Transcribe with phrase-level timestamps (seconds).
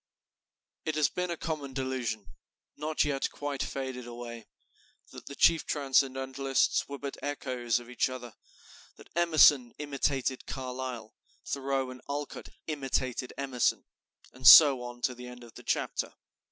[0.83, 2.29] It has been a common delusion,
[2.75, 4.47] not yet quite faded away,
[5.11, 8.33] that the chief Transcendentalists were but echoes of each other,
[8.95, 11.13] that Emerson imitated Carlyle,
[11.45, 13.85] Thoreau and Alcott imitated Emerson,
[14.33, 16.15] and so on to the end of the chapter.